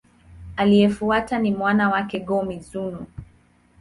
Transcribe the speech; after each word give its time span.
Aliyemfuata 0.55 1.39
ni 1.39 1.51
mwana 1.51 1.89
wake, 1.89 2.19
Go-Mizunoo. 2.19 3.05